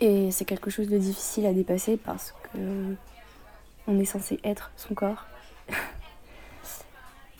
Et 0.00 0.30
c'est 0.32 0.44
quelque 0.44 0.70
chose 0.70 0.88
de 0.88 0.98
difficile 0.98 1.46
à 1.46 1.52
dépasser 1.52 1.96
parce 1.96 2.32
que 2.32 2.96
on 3.86 3.98
est 3.98 4.04
censé 4.04 4.40
être 4.42 4.72
son 4.76 4.94
corps. 4.94 5.26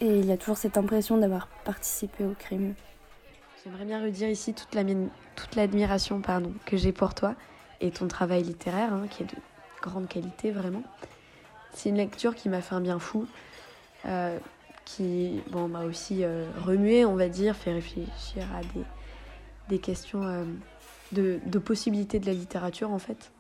Et 0.01 0.19
il 0.19 0.27
y 0.27 0.33
a 0.33 0.37
toujours 0.37 0.57
cette 0.57 0.77
impression 0.77 1.17
d'avoir 1.17 1.49
participé 1.65 2.25
au 2.25 2.35
crime. 2.39 2.75
J'aimerais 3.65 3.85
bien 3.85 4.03
redire 4.03 4.29
ici 4.29 4.55
toute 4.55 4.75
l'admiration 5.55 6.21
que 6.67 6.77
j'ai 6.77 6.93
pour 6.93 7.15
toi 7.15 7.35
et 7.81 7.91
ton 7.91 8.09
travail 8.09 8.43
littéraire, 8.43 8.93
hein, 8.93 9.07
qui 9.09 9.23
est 9.23 9.27
de 9.27 9.37
grande 9.81 10.09
qualité 10.09 10.51
vraiment. 10.51 10.83
C'est 11.73 11.89
une 11.89 11.97
lecture 11.97 12.35
qui 12.35 12.49
m'a 12.49 12.61
fait 12.61 12.75
un 12.75 12.81
bien 12.81 12.99
fou, 12.99 13.27
euh, 14.07 14.39
qui 14.85 15.41
bon, 15.51 15.69
m'a 15.69 15.85
aussi 15.85 16.25
euh, 16.25 16.47
remué, 16.65 17.05
on 17.05 17.17
va 17.17 17.29
dire, 17.29 17.57
fait 17.57 17.73
réfléchir 17.73 18.45
à 18.55 18.61
des, 18.61 18.85
des 19.69 19.79
questions 19.79 20.23
euh, 20.23 20.45
de, 21.13 21.41
de 21.47 21.59
possibilités 21.59 22.19
de 22.19 22.27
la 22.27 22.33
littérature 22.33 22.91
en 22.93 22.99
fait. 22.99 23.31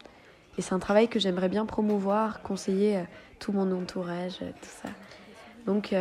Et 0.57 0.63
c'est 0.63 0.75
un 0.75 0.79
travail 0.79 1.09
que 1.09 1.19
j'aimerais 1.19 1.49
bien 1.49 1.67
promouvoir, 1.67 2.43
conseiller 2.43 3.05
tout 3.41 3.53
mon 3.53 3.71
entourage, 3.73 4.39
tout 4.39 4.71
ça. 4.83 4.89
Donc 5.67 5.93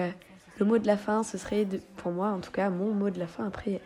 le 0.60 0.66
mot 0.66 0.78
de 0.78 0.86
la 0.86 0.96
fin, 0.96 1.24
ce 1.24 1.40
serait, 1.40 1.68
pour 1.98 2.12
moi 2.12 2.28
en 2.30 2.40
tout 2.40 2.52
cas, 2.52 2.70
mon 2.70 2.94
mot 2.94 3.10
de 3.10 3.18
la 3.18 3.26
fin. 3.26 3.48
Après, 3.48 3.82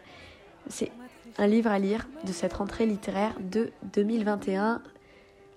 c'est 0.68 0.92
un 1.38 1.48
livre 1.48 1.72
à 1.72 1.80
lire 1.80 2.08
de 2.26 2.32
cette 2.32 2.54
rentrée 2.54 2.86
littéraire 2.86 3.36
de 3.40 3.72
2021 3.94 4.82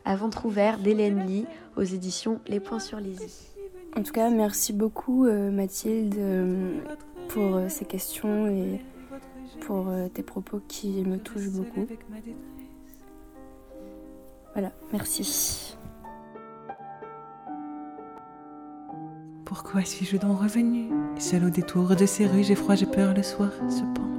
à 0.04 0.16
ventre 0.16 0.46
ouvert 0.46 0.78
d'Hélène 0.78 1.26
Lee 1.26 1.46
aux 1.76 1.82
éditions 1.82 2.40
Les 2.46 2.60
Points 2.60 2.80
sur 2.80 3.00
les 3.00 3.22
i. 3.22 3.49
En 3.96 4.02
tout 4.02 4.12
cas, 4.12 4.30
merci 4.30 4.72
beaucoup 4.72 5.26
euh, 5.26 5.50
Mathilde 5.50 6.16
euh, 6.18 6.78
pour 7.28 7.56
euh, 7.56 7.68
ces 7.68 7.84
questions 7.84 8.48
et 8.48 8.80
pour 9.62 9.88
tes 10.14 10.22
propos 10.22 10.60
qui 10.68 11.02
me 11.02 11.18
touchent 11.18 11.50
beaucoup. 11.50 11.86
Voilà, 14.54 14.72
merci. 14.92 15.76
Pourquoi 19.44 19.84
suis-je 19.84 20.16
donc 20.16 20.40
revenu 20.40 20.88
Seul 21.18 21.44
au 21.44 21.50
détour 21.50 21.94
de 21.94 22.06
ces 22.06 22.26
rues, 22.26 22.44
j'ai 22.44 22.54
froid, 22.54 22.74
j'ai 22.74 22.86
peur, 22.86 23.14
le 23.14 23.22
soir 23.22 23.50
se 23.68 23.82
penche. 23.94 24.10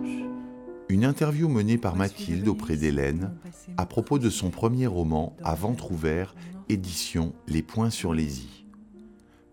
Une 0.90 1.06
interview 1.06 1.48
menée 1.48 1.78
par 1.78 1.96
Mathilde 1.96 2.48
auprès 2.48 2.76
d'Hélène 2.76 3.32
à 3.78 3.86
propos 3.86 4.20
de 4.20 4.30
son 4.30 4.50
premier 4.50 4.88
roman 4.88 5.36
À 5.44 5.56
ventre 5.56 5.92
ouvert, 5.92 6.36
édition 6.70 7.34
Les 7.48 7.62
Points 7.62 7.90
sur 7.90 8.14
les 8.14 8.42
i. 8.42 8.61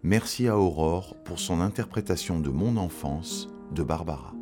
Merci 0.04 0.46
à 0.46 0.56
Aurore 0.56 1.16
pour 1.24 1.40
son 1.40 1.60
interprétation 1.60 2.38
de 2.38 2.50
Mon 2.50 2.76
enfance 2.76 3.48
de 3.72 3.82
Barbara. 3.82 4.32